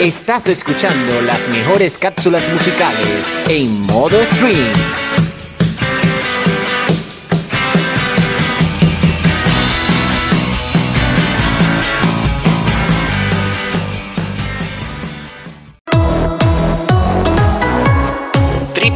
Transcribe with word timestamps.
Estás 0.00 0.46
escuchando 0.46 1.22
las 1.22 1.48
mejores 1.48 1.98
cápsulas 1.98 2.48
musicales 2.50 3.36
en 3.48 3.80
modo 3.80 4.24
stream. 4.24 4.72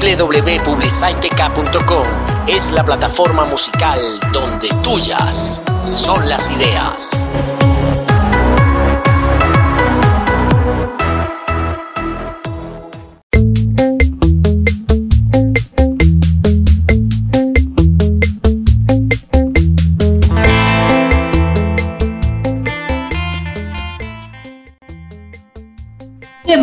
www.publicitec.com 0.03 2.07
es 2.47 2.71
la 2.71 2.85
plataforma 2.85 3.45
musical 3.47 3.99
donde 4.33 4.69
tuyas 4.85 5.61
son 5.83 6.29
las 6.29 6.49
ideas. 6.51 7.29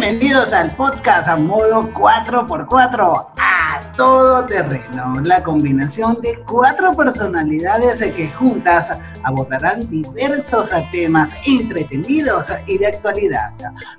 Bienvenidos 0.01 0.53
al 0.53 0.69
podcast 0.77 1.27
a 1.27 1.35
modo 1.35 1.91
4x4 1.91 3.25
a 3.37 3.79
todo 3.97 4.45
terreno. 4.45 5.15
La 5.21 5.43
combinación 5.43 6.21
de 6.21 6.39
cuatro 6.49 6.93
personalidades 6.93 7.99
que 8.13 8.29
juntas 8.29 8.97
abordarán 9.23 9.81
diversos 9.89 10.69
temas 10.93 11.35
entretenidos 11.45 12.47
y 12.65 12.77
de 12.77 12.87
actualidad. 12.87 13.51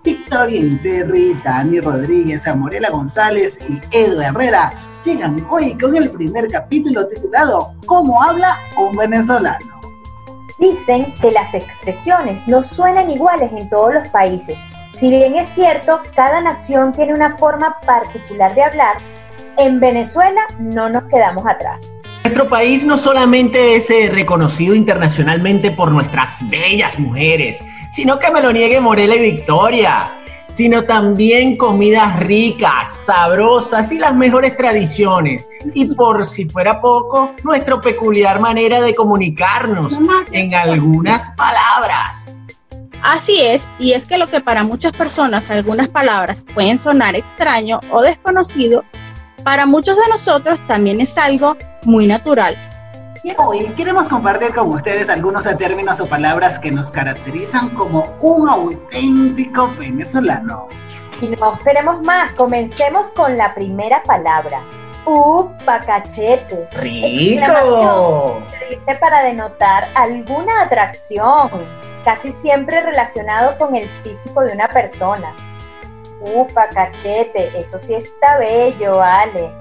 Victoria 0.03 0.61
Incerri, 0.61 1.37
Dani 1.45 1.81
Rodríguez, 1.81 2.47
Morela 2.57 2.89
González 2.89 3.59
y 3.69 3.79
Edu 3.91 4.23
Herrera 4.23 4.73
llegan 5.05 5.47
hoy 5.51 5.77
con 5.77 5.95
el 5.95 6.11
primer 6.11 6.49
capítulo 6.51 7.09
titulado 7.09 7.75
¿Cómo 7.85 8.23
habla 8.23 8.57
un 8.79 8.97
venezolano? 8.97 9.79
Dicen 10.59 11.13
que 11.21 11.31
las 11.31 11.53
expresiones 11.53 12.49
no 12.49 12.63
suenan 12.63 13.11
iguales 13.11 13.53
en 13.53 13.69
todos 13.69 13.93
los 13.93 14.09
países 14.09 14.59
si 14.93 15.11
bien 15.11 15.37
es 15.37 15.49
cierto, 15.49 16.01
cada 16.15 16.41
nación 16.41 16.93
tiene 16.93 17.15
una 17.15 17.37
forma 17.37 17.79
particular 17.87 18.55
de 18.55 18.65
hablar, 18.65 18.97
en 19.57 19.81
Venezuela 19.81 20.43
no 20.59 20.89
nos 20.89 21.05
quedamos 21.05 21.45
atrás. 21.47 21.93
Nuestro 22.25 22.49
país 22.49 22.85
no 22.85 22.99
solamente 22.99 23.77
es 23.77 23.89
eh, 23.91 24.11
reconocido 24.13 24.75
internacionalmente 24.75 25.71
por 25.71 25.91
nuestras 25.91 26.47
bellas 26.49 26.99
mujeres, 26.99 27.63
sino 27.93 28.19
que 28.19 28.31
me 28.31 28.43
lo 28.43 28.53
niegue 28.53 28.81
Morela 28.81 29.17
y 29.17 29.33
Victoria, 29.33 30.19
sino 30.49 30.85
también 30.85 31.57
comidas 31.57 32.21
ricas, 32.21 32.93
sabrosas 33.07 33.91
y 33.93 33.99
las 33.99 34.15
mejores 34.15 34.57
tradiciones. 34.57 35.49
Y 35.75 35.87
por 35.95 36.25
si 36.25 36.49
fuera 36.49 36.81
poco, 36.81 37.33
nuestra 37.45 37.81
peculiar 37.81 38.41
manera 38.41 38.83
de 38.83 38.95
comunicarnos 38.95 39.99
en 40.33 40.55
algunas 40.55 41.31
palabras. 41.31 42.40
Así 43.03 43.41
es, 43.41 43.67
y 43.79 43.93
es 43.93 44.05
que 44.05 44.19
lo 44.19 44.27
que 44.27 44.41
para 44.41 44.63
muchas 44.63 44.93
personas 44.93 45.51
algunas 45.51 45.89
palabras 45.89 46.45
pueden 46.55 46.79
sonar 46.79 47.17
extraño 47.17 47.81
o 47.91 48.03
desconocido, 48.03 48.85
para 49.43 49.65
muchos 49.65 49.97
de 49.97 50.07
nosotros 50.11 50.61
también 50.67 51.01
es 51.01 51.17
algo 51.17 51.57
muy 51.85 52.07
natural. 52.07 52.57
Y 53.25 53.33
hoy 53.39 53.67
queremos 53.77 54.09
compartir 54.09 54.55
con 54.55 54.69
ustedes 54.69 55.09
algunos 55.09 55.45
términos 55.59 56.01
o 56.01 56.07
palabras 56.07 56.59
que 56.59 56.71
nos 56.71 56.91
caracterizan 56.91 57.71
como 57.71 58.17
un 58.21 58.49
auténtico 58.49 59.75
venezolano. 59.79 60.69
Y 61.21 61.29
no 61.29 61.55
esperemos 61.55 62.03
más, 62.03 62.33
comencemos 62.33 63.09
con 63.15 63.37
la 63.37 63.55
primera 63.55 64.03
palabra. 64.03 64.63
Upacachete. 65.07 66.69
¡Rico! 66.73 68.43
Se 68.49 68.77
dice 68.77 68.99
para 69.01 69.23
denotar 69.23 69.89
alguna 69.95 70.63
atracción, 70.63 71.51
casi 72.05 72.33
siempre 72.33 72.81
relacionado 72.83 73.57
con 73.59 73.75
el 73.75 73.89
físico 74.03 74.43
de 74.43 74.53
una 74.55 74.69
persona. 74.69 75.35
Upa, 76.21 76.69
cachete, 76.69 77.51
eso 77.57 77.79
sí 77.79 77.95
está 77.95 78.37
bello, 78.37 78.99
vale. 78.99 79.53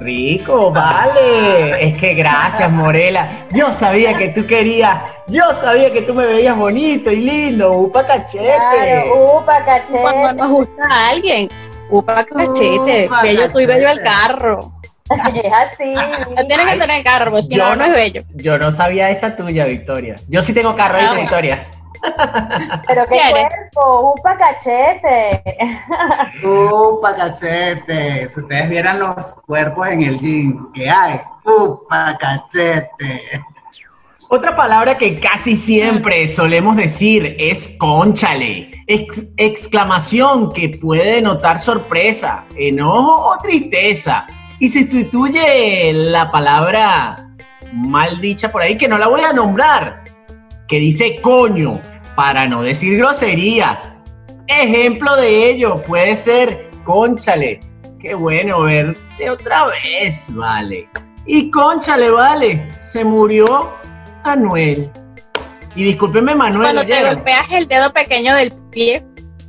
Rico, 0.00 0.72
vale. 0.72 1.88
Es 1.88 1.98
que 1.98 2.14
gracias, 2.14 2.68
Morela. 2.68 3.28
Yo 3.50 3.70
sabía 3.70 4.14
que 4.14 4.30
tú 4.30 4.44
querías, 4.44 5.08
yo 5.28 5.44
sabía 5.60 5.92
que 5.92 6.02
tú 6.02 6.12
me 6.12 6.26
veías 6.26 6.56
bonito 6.56 7.12
y 7.12 7.16
lindo. 7.16 7.70
Upa, 7.72 8.04
cachete. 8.04 8.56
Claro, 8.56 9.38
upa, 9.38 9.64
cachete. 9.64 10.00
Cuando 10.00 10.32
nos 10.32 10.50
gusta 10.50 10.82
a 10.90 11.08
alguien, 11.10 11.48
upa, 11.90 12.24
cachete. 12.24 13.06
Upa, 13.06 13.22
bello 13.22 13.48
tú 13.50 13.60
y 13.60 13.66
bello 13.66 13.88
el 13.90 14.00
cachete. 14.00 14.26
carro. 14.26 14.79
Es 15.44 15.52
así. 15.52 15.94
No 15.94 16.46
tienes 16.46 16.66
que 16.74 16.78
tener 16.78 17.02
carro, 17.04 17.30
porque 17.30 17.42
si 17.44 17.56
no, 17.56 17.74
no 17.76 17.84
es 17.84 17.92
bello. 17.92 18.22
Yo 18.34 18.58
no 18.58 18.70
sabía 18.70 19.10
esa 19.10 19.34
tuya, 19.36 19.64
Victoria. 19.66 20.14
Yo 20.28 20.40
sí 20.42 20.52
tengo 20.52 20.74
carro, 20.76 20.98
Ah, 20.98 21.00
¿viste, 21.00 21.14
bueno. 21.14 21.22
Victoria. 21.22 21.66
Pero 22.86 23.04
qué 23.04 23.18
cuerpo, 23.30 24.14
upa, 24.16 24.36
cachete. 24.36 25.42
Upa, 26.44 27.14
cachete. 27.14 28.28
Si 28.30 28.40
ustedes 28.40 28.68
vieran 28.70 28.98
los 29.00 29.30
cuerpos 29.46 29.88
en 29.88 30.02
el 30.04 30.18
gym 30.18 30.72
que 30.72 30.88
hay. 30.88 31.20
Upa, 31.44 32.16
cachete. 32.18 33.22
Otra 34.32 34.54
palabra 34.54 34.94
que 34.94 35.18
casi 35.18 35.56
siempre 35.56 36.28
solemos 36.28 36.76
decir 36.76 37.36
es 37.40 37.68
conchale, 37.78 38.70
ex- 38.86 39.24
exclamación 39.36 40.52
que 40.52 40.68
puede 40.68 41.16
denotar 41.16 41.58
sorpresa, 41.58 42.44
enojo 42.56 43.26
o 43.32 43.38
tristeza. 43.38 44.26
Y 44.60 44.68
sustituye 44.68 45.92
la 45.92 46.26
palabra 46.28 47.16
mal 47.72 48.20
dicha 48.20 48.50
por 48.50 48.62
ahí, 48.62 48.76
que 48.76 48.88
no 48.88 48.98
la 48.98 49.08
voy 49.08 49.22
a 49.22 49.32
nombrar, 49.32 50.04
que 50.68 50.78
dice 50.78 51.16
coño, 51.20 51.80
para 52.14 52.46
no 52.46 52.62
decir 52.62 52.98
groserías. 52.98 53.92
Ejemplo 54.46 55.16
de 55.16 55.50
ello 55.50 55.80
puede 55.82 56.14
ser 56.14 56.70
conchale, 56.84 57.60
qué 58.00 58.14
bueno 58.14 58.62
verte 58.62 59.30
otra 59.30 59.66
vez, 59.66 60.26
vale. 60.34 60.88
Y 61.26 61.50
conchale, 61.50 62.10
vale, 62.10 62.70
se 62.80 63.04
murió 63.04 63.76
Manuel. 64.24 64.90
Y 65.74 65.84
discúlpeme, 65.84 66.34
Manuel, 66.34 66.74
cuando 66.74 66.82
no 66.82 66.88
te 66.88 67.04
golpeas 67.04 67.46
el 67.52 67.68
dedo 67.68 67.92
pequeño 67.92 68.34
del 68.34 68.52
pie, 68.70 69.06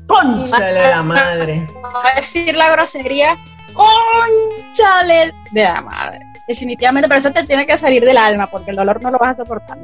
Conchale 0.08 0.90
la 0.90 1.02
madre. 1.02 1.66
va 1.84 2.10
a 2.12 2.16
decir 2.16 2.56
la 2.56 2.70
grosería, 2.72 3.38
conchale 3.74 5.34
de 5.52 5.64
la 5.64 5.82
madre. 5.82 6.20
Definitivamente, 6.48 7.08
pero 7.08 7.20
eso 7.20 7.32
te 7.32 7.44
tiene 7.44 7.66
que 7.66 7.78
salir 7.78 8.04
del 8.04 8.18
alma, 8.18 8.48
porque 8.50 8.72
el 8.72 8.78
dolor 8.78 9.02
no 9.04 9.12
lo 9.12 9.18
vas 9.18 9.40
a 9.40 9.44
soportar. 9.46 9.78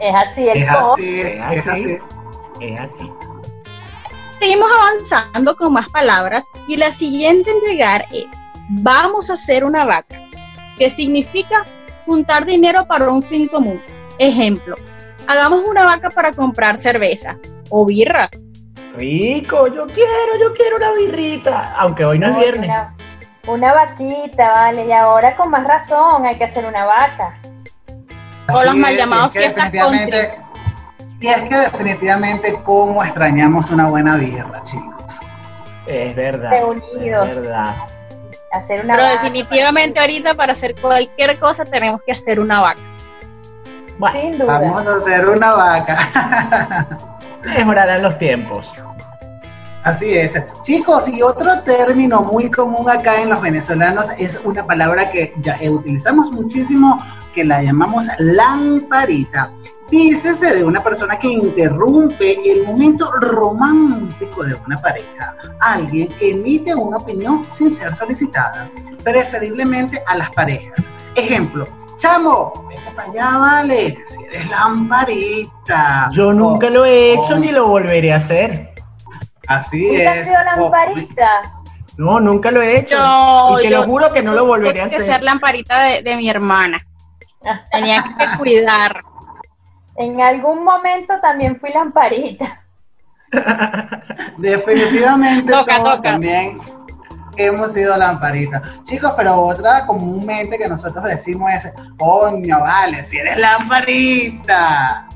Es 0.00 0.14
así, 0.14 0.48
el 0.48 0.62
Es 0.62 0.70
co- 0.70 0.94
así, 0.94 1.20
Es 1.20 1.58
es 1.58 1.66
así. 1.68 1.98
Es 2.60 2.80
así. 2.80 3.10
Seguimos 4.40 4.68
avanzando 4.72 5.54
con 5.56 5.72
más 5.72 5.88
palabras 5.90 6.44
y 6.66 6.76
la 6.76 6.90
siguiente 6.90 7.50
en 7.50 7.60
llegar 7.60 8.06
es 8.12 8.26
vamos 8.68 9.30
a 9.30 9.34
hacer 9.34 9.64
una 9.64 9.84
vaca, 9.84 10.20
que 10.76 10.90
significa 10.90 11.62
juntar 12.06 12.44
dinero 12.44 12.86
para 12.86 13.08
un 13.08 13.22
fin 13.22 13.46
común. 13.48 13.80
Ejemplo, 14.18 14.74
hagamos 15.28 15.64
una 15.64 15.84
vaca 15.84 16.10
para 16.10 16.32
comprar 16.32 16.78
cerveza 16.78 17.38
o 17.70 17.86
birra. 17.86 18.28
Rico, 18.96 19.66
yo 19.68 19.86
quiero, 19.86 20.36
yo 20.40 20.52
quiero 20.52 20.76
una 20.76 20.92
birrita. 20.92 21.74
Aunque 21.78 22.04
hoy 22.04 22.18
no 22.18 22.28
es 22.28 22.36
viernes. 22.36 22.70
Una, 22.70 22.94
una 23.48 23.72
vaquita, 23.72 24.50
vale, 24.52 24.86
y 24.86 24.92
ahora 24.92 25.34
con 25.36 25.50
más 25.50 25.66
razón 25.66 26.26
hay 26.26 26.36
que 26.36 26.44
hacer 26.44 26.66
una 26.66 26.84
vaca. 26.84 27.38
O 28.52 28.58
Así 28.58 28.66
los 28.66 28.76
mal 28.76 28.96
llamados 28.96 29.26
es 29.28 29.32
que 29.32 29.38
fiestas 29.40 29.72
definitivamente- 29.72 30.40
Y 31.20 31.26
es 31.28 31.48
que 31.48 31.56
definitivamente 31.56 32.62
cómo 32.64 33.02
extrañamos 33.04 33.70
una 33.70 33.86
buena 33.88 34.16
birra, 34.16 34.62
chicos. 34.64 35.20
Es 35.86 36.14
verdad. 36.14 36.50
Reunidos. 36.50 37.26
Es 37.28 37.40
verdad. 37.40 37.74
Hacer 38.52 38.84
una 38.84 38.96
Pero 38.96 39.06
vaca. 39.08 39.22
definitivamente 39.22 39.98
ahorita 40.00 40.34
para 40.34 40.52
hacer 40.52 40.74
cualquier 40.80 41.38
cosa 41.38 41.64
tenemos 41.64 42.00
que 42.04 42.12
hacer 42.12 42.38
una 42.40 42.60
vaca. 42.60 42.80
Bueno, 43.98 44.20
Sin 44.20 44.38
duda. 44.38 44.58
Vamos 44.58 44.86
a 44.86 44.96
hacer 44.96 45.28
una 45.28 45.52
vaca. 45.52 46.88
mejorarán 47.44 48.02
los 48.02 48.18
tiempos. 48.18 48.72
Así 49.82 50.14
es. 50.14 50.32
Chicos, 50.62 51.08
y 51.08 51.22
otro 51.22 51.60
término 51.62 52.22
muy 52.22 52.48
común 52.50 52.88
acá 52.88 53.20
en 53.20 53.30
los 53.30 53.40
venezolanos 53.40 54.06
es 54.16 54.40
una 54.44 54.64
palabra 54.64 55.10
que 55.10 55.34
ya 55.40 55.58
utilizamos 55.68 56.30
muchísimo, 56.30 56.98
que 57.34 57.44
la 57.44 57.62
llamamos 57.62 58.06
lamparita. 58.18 59.50
Dícese 59.90 60.54
de 60.54 60.64
una 60.64 60.82
persona 60.82 61.18
que 61.18 61.28
interrumpe 61.28 62.38
el 62.50 62.64
momento 62.64 63.10
romántico 63.20 64.44
de 64.44 64.54
una 64.54 64.76
pareja. 64.76 65.36
Alguien 65.60 66.08
emite 66.20 66.74
una 66.74 66.98
opinión 66.98 67.44
sin 67.44 67.72
ser 67.72 67.94
solicitada, 67.96 68.70
preferiblemente 69.02 70.00
a 70.06 70.16
las 70.16 70.30
parejas. 70.30 70.88
Ejemplo, 71.16 71.66
chamo, 71.96 72.52
vete 72.68 72.90
para 72.92 73.08
allá, 73.10 73.38
vale, 73.38 74.04
si 74.08 74.24
eres 74.24 74.48
lamparita. 74.50 76.08
Yo 76.12 76.32
nunca 76.32 76.66
O- 76.66 76.70
lo 76.70 76.84
he 76.84 77.12
hecho 77.14 77.34
o- 77.34 77.38
ni 77.38 77.52
lo 77.52 77.66
volveré 77.68 78.12
a 78.12 78.16
hacer. 78.16 78.72
Así 79.48 79.86
¿Nunca 79.86 80.10
has 80.10 80.16
es. 80.18 80.24
sido 80.26 80.36
Oh, 80.56 80.60
lamparita? 80.70 81.42
No, 81.98 82.20
nunca 82.20 82.50
lo 82.50 82.62
he 82.62 82.78
hecho. 82.78 82.96
Yo, 82.96 83.58
y 83.60 83.62
te 83.64 83.70
yo 83.70 83.80
lo 83.80 83.84
juro 83.84 84.12
que 84.12 84.22
no 84.22 84.32
lo 84.32 84.46
volveré 84.46 84.80
a 84.80 84.84
tuve 84.84 84.96
que 84.96 85.02
hacer. 85.02 85.14
ser 85.14 85.24
lamparita 85.24 85.82
de, 85.82 86.02
de 86.02 86.16
mi 86.16 86.28
hermana. 86.30 86.78
Tenía 87.70 88.02
que 88.18 88.38
cuidar. 88.38 89.02
En 89.96 90.20
algún 90.20 90.64
momento 90.64 91.14
también 91.20 91.56
fui 91.56 91.70
lamparita. 91.72 92.62
Definitivamente 94.38 95.52
Toca, 95.52 95.76
todos 95.78 95.96
toca. 95.96 96.10
también 96.12 96.60
hemos 97.36 97.72
sido 97.72 97.96
lamparitas. 97.96 98.62
Chicos, 98.84 99.12
pero 99.16 99.40
otra 99.40 99.86
comúnmente 99.86 100.58
que 100.58 100.68
nosotros 100.68 101.04
decimos 101.04 101.50
es, 101.52 101.72
coño, 101.98 102.60
vale, 102.60 103.04
si 103.04 103.18
eres 103.18 103.38
lamparita. 103.38 105.08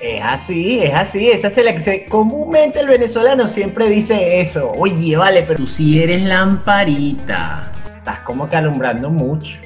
Es 0.00 0.20
así, 0.24 0.82
es 0.82 0.94
así. 0.94 1.30
Esa 1.30 1.46
es 1.48 1.56
la 1.64 1.72
que 1.74 1.80
se, 1.80 2.04
comúnmente 2.06 2.80
el 2.80 2.88
venezolano 2.88 3.46
siempre 3.46 3.88
dice 3.88 4.40
eso. 4.40 4.72
Oye, 4.76 5.16
vale, 5.16 5.42
pero 5.42 5.60
tú 5.60 5.66
sí 5.66 6.02
eres 6.02 6.22
lamparita. 6.22 7.72
Estás 7.98 8.18
como 8.20 8.48
que 8.50 8.56
alumbrando 8.56 9.10
mucho. 9.10 9.58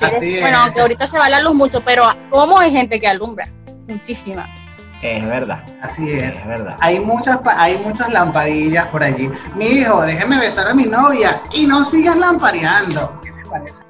Así 0.00 0.40
Bueno, 0.40 0.56
es. 0.56 0.64
aunque 0.64 0.80
ahorita 0.80 1.06
se 1.06 1.18
va 1.18 1.28
la 1.28 1.40
luz 1.40 1.54
mucho, 1.54 1.82
pero 1.84 2.04
¿cómo 2.30 2.58
hay 2.58 2.70
gente 2.72 2.98
que 2.98 3.06
alumbra? 3.06 3.46
Muchísima. 3.86 4.48
Es 5.02 5.26
verdad, 5.26 5.62
Así 5.82 6.10
es. 6.10 6.36
es 6.38 6.46
verdad. 6.46 6.76
Hay 6.80 6.98
muchas, 7.00 7.38
pa- 7.38 7.60
hay 7.60 7.76
muchas 7.78 8.10
lamparillas 8.10 8.86
por 8.86 9.02
allí. 9.04 9.30
Mi 9.54 9.66
hijo, 9.66 10.00
déjeme 10.02 10.38
besar 10.38 10.68
a 10.68 10.74
mi 10.74 10.84
novia 10.84 11.42
y 11.52 11.66
no 11.66 11.84
sigas 11.84 12.16
lampareando. 12.16 13.20
¿Qué 13.22 13.30
les 13.32 13.48
parece? 13.48 13.82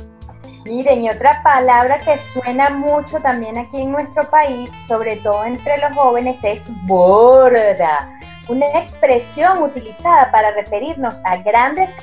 Miren, 0.64 1.02
y 1.02 1.10
otra 1.10 1.40
palabra 1.44 1.98
que 1.98 2.16
suena 2.18 2.70
mucho 2.70 3.18
también 3.20 3.58
aquí 3.58 3.82
en 3.82 3.92
nuestro 3.92 4.22
país, 4.30 4.70
sobre 4.88 5.16
todo 5.16 5.44
entre 5.44 5.76
los 5.78 5.92
jóvenes, 5.94 6.38
es 6.42 6.62
borda. 6.86 8.10
Una 8.48 8.66
expresión 8.74 9.62
utilizada 9.62 10.30
para 10.30 10.50
referirnos 10.52 11.14
a 11.24 11.36
grandes 11.38 11.94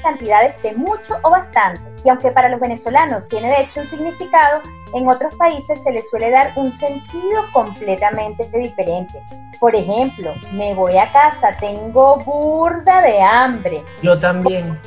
cantidades 0.00 0.60
de 0.62 0.72
mucho 0.74 1.16
o 1.22 1.30
bastante. 1.30 1.80
Y 2.04 2.08
aunque 2.08 2.30
para 2.30 2.48
los 2.48 2.60
venezolanos 2.60 3.26
tiene 3.28 3.48
de 3.48 3.62
hecho 3.62 3.80
un 3.80 3.86
significado, 3.88 4.60
en 4.94 5.08
otros 5.08 5.34
países 5.36 5.82
se 5.82 5.92
le 5.92 6.02
suele 6.04 6.30
dar 6.30 6.52
un 6.56 6.76
sentido 6.76 7.44
completamente 7.52 8.48
diferente. 8.58 9.20
Por 9.60 9.74
ejemplo, 9.74 10.32
me 10.52 10.72
voy 10.74 10.96
a 10.98 11.06
casa, 11.08 11.50
tengo 11.60 12.16
burda 12.18 13.02
de 13.02 13.20
hambre. 13.20 13.82
Yo 14.02 14.16
también. 14.16 14.78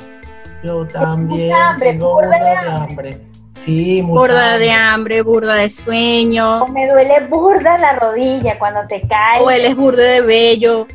Yo 0.62 0.86
también. 0.86 1.52
hambre, 1.54 1.90
tengo 1.92 2.14
burda 2.14 2.28
de 2.30 2.38
burda 2.38 2.50
de 2.62 2.70
hambre. 2.70 3.10
hambre. 3.10 3.20
Sí, 3.64 4.00
Burda 4.02 4.58
de 4.58 4.72
hambre. 4.72 4.72
hambre, 4.72 5.22
burda 5.22 5.54
de 5.54 5.68
sueño, 5.68 6.62
O 6.64 6.68
me 6.68 6.88
duele 6.90 7.20
burda 7.28 7.78
la 7.78 7.92
rodilla 7.92 8.58
cuando 8.58 8.80
te 8.88 9.00
caes. 9.06 9.40
o 9.40 9.50
él 9.50 9.64
es 9.66 9.76
burda 9.76 10.02
de 10.02 10.20
bello. 10.20 10.86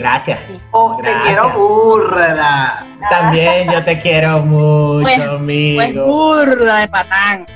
Gracias. 0.00 0.40
Sí. 0.46 0.56
Oh, 0.70 0.98
te 1.02 1.12
quiero 1.24 1.50
burda. 1.50 2.86
También 3.10 3.70
yo 3.70 3.84
te 3.84 3.98
quiero 3.98 4.38
mucho, 4.38 5.02
Pues- 5.02 5.20
amigo. 5.20 5.76
Pues 5.76 5.94
burda 5.94 6.78
de 6.78 6.88
patán, 6.88 7.46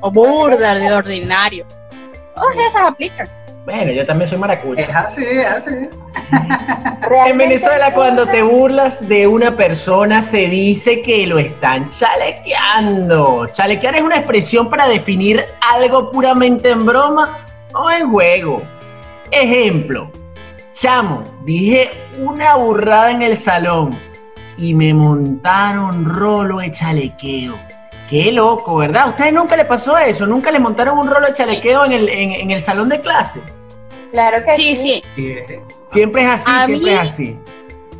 o 0.00 0.10
burda 0.10 0.74
de 0.74 0.90
ordinario. 0.92 1.66
Todas 2.34 2.56
esas 2.56 2.88
aplican. 2.88 3.28
Bueno, 3.66 3.92
yo 3.92 4.06
también 4.06 4.26
soy 4.28 4.38
maracucho. 4.38 4.80
Es 4.80 4.88
así, 4.88 5.22
es 5.22 5.46
así. 5.46 5.88
En 7.26 7.36
Venezuela 7.36 7.92
cuando 7.92 8.26
te 8.26 8.42
burlas 8.42 9.06
de 9.06 9.26
una 9.26 9.54
persona 9.54 10.22
se 10.22 10.48
dice 10.48 11.02
que 11.02 11.26
lo 11.26 11.38
están 11.38 11.90
chalequeando. 11.90 13.46
Chalequear 13.52 13.96
es 13.96 14.02
una 14.02 14.16
expresión 14.16 14.70
para 14.70 14.88
definir 14.88 15.44
algo 15.60 16.10
puramente 16.10 16.70
en 16.70 16.86
broma 16.86 17.44
o 17.74 17.90
en 17.90 18.10
juego. 18.10 18.56
Ejemplo, 19.30 20.10
chamo, 20.72 21.22
dije 21.44 21.90
una 22.18 22.56
burrada 22.56 23.10
en 23.10 23.22
el 23.22 23.36
salón 23.36 23.98
y 24.56 24.74
me 24.74 24.92
montaron 24.94 26.04
rolo 26.04 26.58
de 26.58 26.70
chalequeo. 26.70 27.58
Qué 28.08 28.32
loco, 28.32 28.76
¿verdad? 28.76 29.02
¿A 29.04 29.06
ustedes 29.10 29.32
nunca 29.32 29.56
les 29.56 29.66
pasó 29.66 29.96
eso? 29.96 30.26
¿Nunca 30.26 30.50
les 30.50 30.60
montaron 30.60 30.98
un 30.98 31.06
rolo 31.08 31.26
de 31.28 31.32
chalequeo 31.32 31.84
en 31.84 31.92
el, 31.92 32.08
en- 32.08 32.32
en 32.32 32.50
el 32.50 32.60
salón 32.62 32.88
de 32.88 33.00
clase? 33.00 33.40
Claro 34.10 34.44
que 34.44 34.52
Sí, 34.54 34.74
sí. 34.74 35.02
Sí. 35.14 35.34
Siempre 35.92 36.22
es 36.24 36.28
así, 36.30 36.44
A 36.50 36.66
siempre 36.66 36.90
mí- 36.90 36.96
es 36.98 37.12
así. 37.12 37.38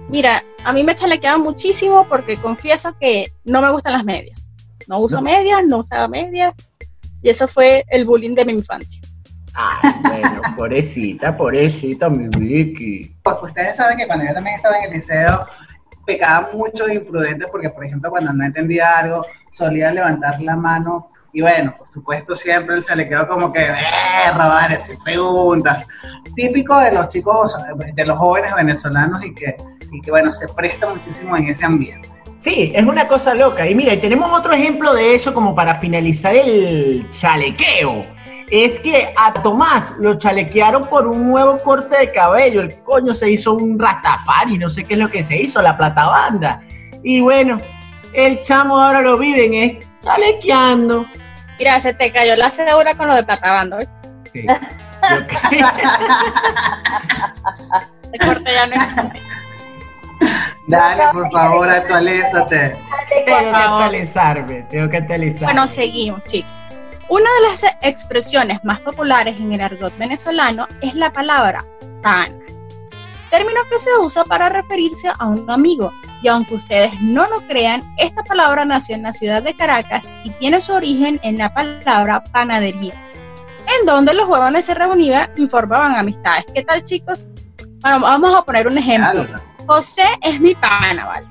Mira, 0.09 0.43
a 0.65 0.73
mí 0.73 0.83
me 0.83 0.95
chalequeaban 0.97 1.41
muchísimo 1.43 2.07
porque 2.09 2.37
confieso 2.37 2.97
que 3.01 3.27
no 3.45 3.63
me 3.63 3.71
gustan 3.71 3.93
las 3.93 4.05
medias. 4.05 4.49
No 4.89 4.99
uso 4.99 5.17
No. 5.17 5.23
medias, 5.23 5.65
no 5.65 5.79
usaba 5.79 6.09
medias. 6.09 6.53
Y 7.23 7.29
eso 7.31 7.47
fue 7.47 7.85
el 7.91 8.05
bullying 8.05 8.35
de 8.35 8.45
mi 8.45 8.53
infancia. 8.53 9.01
Ay, 9.55 9.93
bueno, 10.03 10.43
pobrecita, 10.57 11.37
pobrecita, 11.37 12.09
mi 12.09 12.29
Vicky. 12.29 13.17
Pues 13.23 13.37
ustedes 13.43 13.77
saben 13.77 13.99
que 13.99 14.07
cuando 14.07 14.25
yo 14.27 14.35
también 14.35 14.57
estaba 14.57 14.79
en 14.79 14.85
el 14.85 14.93
liceo, 14.93 15.47
pecaba 16.07 16.51
mucho 16.53 16.87
de 16.87 16.95
imprudente 16.95 17.47
porque, 17.49 17.71
por 17.71 17.85
ejemplo, 17.85 18.11
cuando 18.11 18.33
no 18.33 18.45
entendía 18.45 18.99
algo, 18.99 19.25
solía 19.53 19.93
levantar 19.93 20.41
la 20.41 20.57
mano 20.57 21.11
y 21.33 21.43
bueno, 21.43 21.75
por 21.79 21.89
supuesto 21.91 22.35
siempre 22.35 22.75
él 22.75 22.85
se 22.85 22.97
le 22.97 23.09
quedó 23.09 23.27
como 23.29 23.53
que, 23.53 23.63
eh, 23.63 24.33
vale, 24.37 24.79
sin 24.79 24.99
preguntas. 24.99 25.87
Típico 26.35 26.79
de 26.81 26.93
los 26.93 27.09
chicos, 27.09 27.57
de 27.95 28.05
los 28.05 28.19
jóvenes 28.19 28.55
venezolanos 28.55 29.25
y 29.25 29.35
que, 29.35 29.57
y 29.93 30.01
que 30.01 30.11
bueno, 30.11 30.33
se 30.33 30.49
presta 30.49 30.89
muchísimo 30.89 31.37
en 31.37 31.49
ese 31.49 31.65
ambiente. 31.65 32.09
Sí, 32.41 32.73
es 32.75 32.85
una 32.85 33.07
cosa 33.07 33.35
loca. 33.35 33.69
Y 33.69 33.75
mira, 33.75 33.93
y 33.93 34.01
tenemos 34.01 34.37
otro 34.37 34.55
ejemplo 34.55 34.95
de 34.95 35.15
eso 35.15 35.35
como 35.35 35.55
para 35.55 35.77
finalizar 35.77 36.35
el 36.35 37.07
chalequeo. 37.11 38.03
Es 38.51 38.81
que 38.81 39.13
a 39.17 39.33
Tomás 39.33 39.95
lo 40.01 40.19
chalequearon 40.19 40.89
por 40.89 41.07
un 41.07 41.31
nuevo 41.31 41.57
corte 41.59 41.97
de 41.97 42.11
cabello. 42.11 42.63
El 42.63 42.83
coño 42.83 43.15
se 43.15 43.31
hizo 43.31 43.55
un 43.55 43.79
rastafari, 43.79 44.59
no 44.59 44.69
sé 44.69 44.85
qué 44.85 44.95
es 44.95 45.01
lo 45.01 45.09
que 45.09 45.23
se 45.23 45.37
hizo, 45.37 45.63
la 45.63 45.77
plata 45.77 46.07
banda. 46.09 46.61
Y 47.05 47.21
bueno, 47.21 47.59
el 48.13 48.41
chamo 48.41 48.81
ahora 48.81 49.03
lo 49.03 49.17
viven 49.17 49.55
es 49.55 49.87
chalequeando. 50.01 51.07
Mira, 51.59 51.81
se 51.81 51.95
te 51.95 52.11
cayó 52.11 52.35
la 52.37 52.51
cédula 52.51 52.97
con 52.97 53.07
lo 53.07 53.15
de 53.15 53.23
platabando. 53.23 53.77
¿ves? 53.77 53.89
Sí. 54.33 54.47
Este 58.13 58.27
corte 58.27 58.53
ya 58.53 58.67
no 58.67 58.75
existe. 58.75 59.23
Dale, 60.67 61.05
por 61.13 61.31
favor, 61.31 61.71
actualízate. 61.71 62.77
tengo 63.25 63.25
que 63.25 63.35
actualizarme, 63.35 64.63
tengo 64.69 64.91
que 64.91 64.97
actualizarme. 64.97 65.47
Bueno, 65.47 65.69
seguimos, 65.69 66.23
chicos. 66.25 66.53
Una 67.11 67.29
de 67.41 67.49
las 67.49 67.65
expresiones 67.83 68.63
más 68.63 68.79
populares 68.83 69.41
en 69.41 69.53
el 69.53 69.61
argot 69.61 69.99
venezolano 69.99 70.69
es 70.81 70.95
la 70.95 71.13
palabra 71.13 71.67
pana, 72.05 72.39
término 73.31 73.61
que 73.69 73.81
se 73.81 73.91
usa 74.01 74.23
para 74.23 74.49
referirse 74.49 75.11
a 75.19 75.27
un 75.27 75.51
amigo. 75.51 75.93
Y 76.23 76.29
aunque 76.29 76.55
ustedes 76.55 76.93
no 77.01 77.29
lo 77.29 77.41
crean, 77.49 77.83
esta 77.99 78.23
palabra 78.23 78.65
nació 78.65 78.95
en 78.95 79.03
la 79.03 79.13
ciudad 79.13 79.43
de 79.43 79.57
Caracas 79.57 80.05
y 80.23 80.31
tiene 80.35 80.61
su 80.61 80.73
origen 80.73 81.19
en 81.25 81.37
la 81.37 81.53
palabra 81.53 82.23
panadería, 82.31 82.95
en 83.81 83.87
donde 83.87 84.15
los 84.15 84.29
jóvenes 84.29 84.67
se 84.67 84.75
reunían 84.75 85.33
y 85.37 85.49
formaban 85.49 85.97
amistades. 85.97 86.45
¿Qué 86.55 86.63
tal, 86.63 86.85
chicos? 86.85 87.27
Bueno, 87.81 87.99
vamos 88.03 88.39
a 88.39 88.45
poner 88.45 88.69
un 88.69 88.79
ejemplo. 88.79 89.27
José 89.67 90.05
es 90.23 90.41
mi 90.41 90.55
pana, 90.55 91.07
¿vale? 91.07 91.27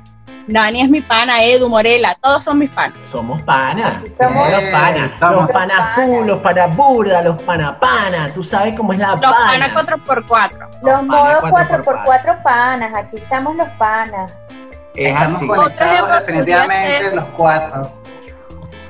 Dani 0.51 0.81
es 0.81 0.89
mi 0.89 0.99
pana, 1.01 1.43
Edu, 1.43 1.69
Morela, 1.69 2.17
todos 2.19 2.43
son 2.43 2.57
mis 2.57 2.71
panas. 2.71 2.97
Somos 3.11 3.41
panas, 3.43 4.01
Somos- 4.09 4.15
somos 4.15 4.51
los 4.51 4.63
panas, 4.71 5.19
somos 5.19 5.53
los 5.53 5.87
full, 5.95 6.25
los 6.27 6.39
panas 6.39 6.75
burda, 6.75 7.21
los 7.21 7.43
panas 7.43 7.75
pana, 7.79 8.29
tú 8.33 8.43
sabes 8.43 8.75
cómo 8.75 8.93
es 8.93 8.99
la 8.99 9.11
Los 9.11 9.21
pana. 9.21 9.45
panas 9.51 9.69
4x4. 9.73 10.69
Los 10.81 11.03
modos 11.03 11.37
cuatro 11.51 11.83
por 11.83 11.95
4x4 12.03 12.41
panas, 12.43 12.91
aquí 12.95 13.17
estamos 13.17 13.55
los 13.55 13.67
panas. 13.77 14.33
Es 14.95 15.09
Estamos 15.09 15.35
así. 15.37 15.47
Conectados 15.47 16.09
definitivamente 16.25 17.15
los 17.15 17.25
cuatro. 17.37 17.93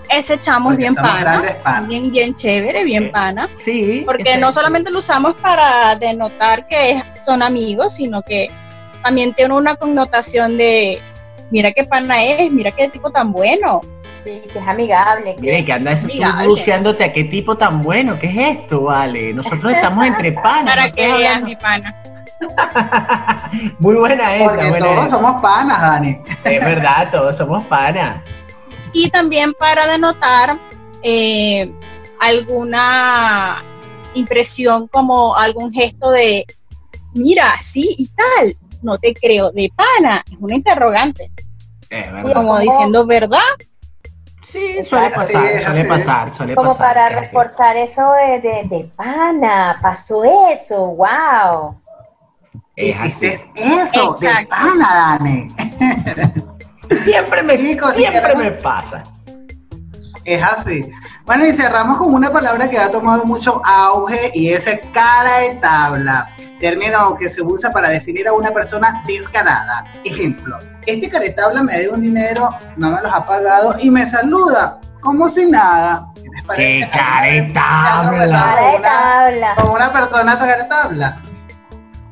Ese 0.10 0.40
chamo 0.40 0.72
es 0.72 0.78
bien 0.78 0.96
pana, 0.96 1.44
panas. 1.62 1.88
bien, 1.88 2.10
bien 2.10 2.34
chévere, 2.34 2.84
bien 2.86 3.04
Sí. 3.04 3.10
pana. 3.10 3.50
Sí. 3.58 4.02
Porque 4.06 4.38
no 4.38 4.52
solamente 4.54 4.90
lo 4.92 5.00
usamos 5.00 5.34
para 5.36 5.94
denotar 5.98 6.68
que 6.68 7.04
son 7.24 7.44
amigos, 7.44 7.96
sino 7.96 8.22
que 8.24 8.48
también 9.04 9.34
tiene 9.34 9.54
una 9.54 9.76
connotación 9.76 10.58
de, 10.58 11.00
mira 11.52 11.72
qué 11.72 11.84
pana 11.84 12.24
es, 12.24 12.52
mira 12.52 12.72
qué 12.72 12.88
tipo 12.90 13.10
tan 13.12 13.32
bueno. 13.32 13.82
Sí, 14.26 14.42
que 14.52 14.60
es 14.60 14.68
amigable. 14.68 15.36
que- 15.36 15.42
Mire, 15.42 15.66
que 15.66 15.74
andas 15.74 16.06
buceándote 16.46 17.04
a 17.06 17.14
qué 17.14 17.24
tipo 17.24 17.58
tan 17.58 17.82
bueno, 17.82 18.20
¿qué 18.20 18.28
es 18.28 18.58
esto, 18.60 18.82
vale? 18.84 19.34
Nosotros 19.34 19.72
estamos 19.74 20.06
entre 20.06 20.32
panas. 20.44 20.76
Para 20.76 20.88
¿no 20.88 20.94
que 20.94 21.12
veas 21.14 21.42
mi 21.42 21.56
pana. 21.56 21.96
Muy 23.80 23.96
buena 23.96 24.36
esa, 24.36 24.46
Porque 24.50 24.70
buena 24.70 24.86
todos 24.86 25.00
esa. 25.06 25.10
somos 25.10 25.42
panas, 25.42 25.82
Dani. 25.82 26.18
Es 26.44 26.60
verdad, 26.66 27.10
todos 27.12 27.38
somos 27.38 27.64
panas. 27.66 28.22
Y 28.94 29.10
también 29.10 29.54
para 29.54 29.88
denotar 29.88 30.58
eh, 31.04 31.72
alguna 32.20 33.60
impresión 34.14 34.88
como 34.88 35.36
algún 35.36 35.72
gesto 35.72 36.12
de, 36.12 36.46
mira, 37.14 37.54
sí 37.62 37.96
y 37.98 38.08
tal, 38.08 38.56
no 38.82 38.98
te 38.98 39.14
creo, 39.14 39.52
de 39.52 39.72
pana, 39.76 40.24
es 40.30 40.38
una 40.40 40.56
interrogante, 40.56 41.32
Es 41.90 42.12
verdad. 42.12 42.22
Sí, 42.28 42.34
como 42.34 42.60
diciendo 42.60 43.06
verdad. 43.06 43.40
Sí, 44.44 44.84
suele 44.84 45.12
pasar, 45.12 45.64
suele 45.64 45.86
pasar, 45.86 46.32
suele 46.34 46.56
Como 46.56 46.70
pasar. 46.76 46.88
para 46.96 47.08
es 47.10 47.14
así. 47.16 47.26
reforzar 47.26 47.78
eso 47.78 48.02
de, 48.14 48.42
de, 48.42 48.64
de 48.68 48.84
pana, 48.96 49.78
pasó 49.82 50.24
eso, 50.52 50.88
wow. 50.88 51.80
Es 52.76 52.96
Hiciste 52.96 53.36
así. 53.36 53.52
eso 53.92 54.14
de 54.20 54.48
pana, 54.48 55.18
Dani. 55.20 55.48
Siempre 57.04 57.44
me, 57.44 57.58
Chicos, 57.58 57.94
si 57.94 58.02
siempre 58.02 58.36
me 58.36 58.52
pasa. 58.52 59.04
Es 60.26 60.42
así. 60.42 60.82
Bueno, 61.26 61.46
y 61.46 61.54
cerramos 61.54 61.98
con 62.00 62.12
una 62.14 62.32
palabra 62.32 62.68
que 62.70 62.80
ha 62.80 62.90
tomado 62.90 63.26
mucho 63.26 63.62
auge 63.64 64.32
y 64.34 64.50
es 64.50 64.66
cara 64.92 65.38
de 65.40 65.56
tabla, 65.56 66.36
término 66.60 67.16
que 67.18 67.30
se 67.30 67.42
usa 67.42 67.72
para 67.72 67.90
definir 67.90 68.28
a 68.28 68.34
una 68.34 68.52
persona 68.52 69.02
descarada. 69.08 69.86
Ejemplo, 70.04 70.58
este 70.86 71.10
cara 71.10 71.24
de 71.26 71.32
tabla 71.32 71.64
me 71.64 71.78
debe 71.78 71.94
un 71.94 72.02
dinero, 72.02 72.50
no 72.78 72.92
me 72.92 73.02
los 73.02 73.14
ha 73.14 73.26
pagado 73.26 73.76
y 73.80 73.90
me 73.90 74.08
saluda 74.10 74.80
como 75.02 75.30
si 75.30 75.46
nada. 75.46 76.08
¿Qué 76.16 76.30
les 76.30 76.44
parece? 76.44 76.80
¡Qué 76.80 76.92
cara 76.92 77.26
de 77.32 77.40
¿Alguna 77.40 78.12
vez 78.20 78.30
se 78.30 78.36
han 78.36 78.42
tabla! 78.44 78.52
tropezado 78.52 78.82
Cara 78.82 79.26
de 79.26 79.42
con 79.56 79.66
una- 79.70 79.76
una 79.76 79.92
persona 79.94 80.38
cara 80.38 80.58
de 80.58 80.64
tabla. 80.70 81.22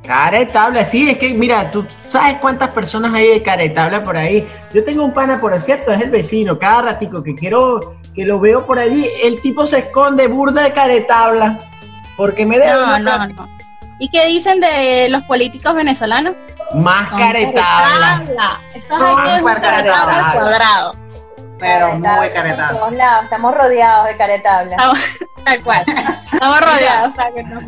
Cara 0.05 0.39
de 0.39 0.45
tabla, 0.45 0.85
sí, 0.85 1.09
es 1.09 1.19
que 1.19 1.33
mira, 1.33 1.69
tú 1.69 1.85
sabes 2.09 2.37
cuántas 2.39 2.73
personas 2.73 3.13
hay 3.13 3.27
de 3.27 3.43
cara 3.43 3.63
de 3.63 3.71
tabla 3.71 4.01
por 4.01 4.15
ahí. 4.15 4.47
Yo 4.73 4.81
tengo 4.85 5.03
un 5.03 5.11
pana, 5.11 5.35
por 5.35 5.59
cierto, 5.59 5.91
es 5.91 6.01
el 6.01 6.09
vecino, 6.11 6.57
cada 6.57 6.83
ratico 6.83 7.21
que 7.21 7.35
quiero, 7.35 7.97
que 8.15 8.25
lo 8.25 8.39
veo 8.39 8.65
por 8.65 8.79
allí, 8.79 9.05
el 9.21 9.41
tipo 9.41 9.65
se 9.65 9.79
esconde 9.79 10.27
burda 10.27 10.61
de 10.63 10.71
cara 10.71 10.93
de 10.93 11.01
tabla, 11.01 11.57
porque 12.15 12.45
me 12.45 12.57
debe 12.57 12.71
No, 12.71 12.83
una 12.85 12.99
no, 12.99 13.03
plata. 13.03 13.27
no. 13.27 13.56
¿Y 13.99 14.09
qué 14.09 14.25
dicen 14.27 14.59
de 14.59 15.07
los 15.09 15.23
políticos 15.23 15.73
venezolanos? 15.73 16.33
más 16.75 17.09
caretabla. 17.11 18.59
Eso 18.75 18.97
Son 18.97 19.25
es 19.25 19.41
un 19.41 19.45
caretabla 19.47 19.59
caretabla. 19.61 20.33
cuadrado. 20.33 20.91
Pero 21.59 21.93
muy 21.93 22.01
tabla, 22.03 22.33
cara 22.33 22.43
de 22.43 22.49
por 22.55 22.57
tabla. 22.65 22.79
todos 22.79 22.95
lados, 22.95 23.23
Estamos 23.23 23.55
rodeados 23.55 24.07
de 24.07 24.17
cara 24.17 24.33
de 24.33 24.39
tabla. 24.39 24.71
Estamos- 24.75 25.19
Tal 25.45 25.63
cual. 25.63 25.83
Estamos 26.33 26.61
rodeados. 26.61 27.13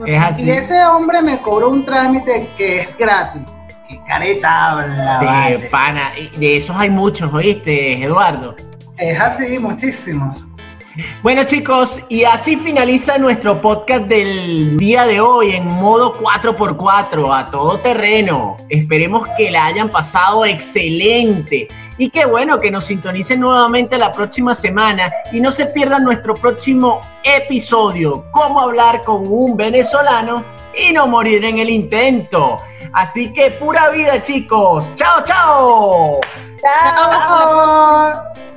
Es 0.05 0.21
así. 0.21 0.43
Si 0.43 0.51
ese 0.51 0.85
hombre 0.85 1.21
me 1.21 1.41
cobró 1.41 1.69
un 1.69 1.85
trámite 1.85 2.51
que 2.57 2.81
es 2.81 2.97
gratis, 2.97 3.41
qué 3.87 4.01
cara 4.05 4.25
de 4.25 4.35
vale. 5.25 5.69
pana, 5.69 6.11
y 6.17 6.37
de 6.37 6.57
esos 6.57 6.75
hay 6.77 6.89
muchos, 6.89 7.33
¿oíste, 7.33 8.03
Eduardo? 8.03 8.53
Es 8.97 9.19
así, 9.19 9.57
muchísimos. 9.59 10.45
Bueno 11.21 11.43
chicos, 11.43 11.99
y 12.09 12.23
así 12.23 12.55
finaliza 12.55 13.17
nuestro 13.17 13.61
podcast 13.61 14.05
del 14.05 14.77
día 14.77 15.05
de 15.05 15.19
hoy 15.19 15.51
en 15.51 15.67
modo 15.67 16.13
4x4, 16.13 17.37
a 17.37 17.45
todo 17.45 17.79
terreno. 17.79 18.57
Esperemos 18.69 19.27
que 19.37 19.51
la 19.51 19.65
hayan 19.65 19.89
pasado 19.89 20.45
excelente 20.45 21.67
y 21.97 22.09
que 22.09 22.25
bueno, 22.25 22.59
que 22.59 22.71
nos 22.71 22.85
sintonicen 22.85 23.41
nuevamente 23.41 23.97
la 23.97 24.11
próxima 24.11 24.55
semana 24.55 25.11
y 25.31 25.41
no 25.41 25.51
se 25.51 25.65
pierdan 25.67 26.03
nuestro 26.03 26.33
próximo 26.33 27.01
episodio, 27.23 28.25
cómo 28.31 28.61
hablar 28.61 29.01
con 29.01 29.23
un 29.27 29.57
venezolano 29.57 30.43
y 30.77 30.93
no 30.93 31.07
morir 31.07 31.43
en 31.45 31.59
el 31.59 31.69
intento. 31.69 32.57
Así 32.93 33.31
que 33.33 33.51
pura 33.51 33.89
vida 33.89 34.21
chicos, 34.21 34.95
chao, 34.95 35.23
chao. 35.23 36.19
Chao. 36.61 36.95
¡Chao! 36.95 38.48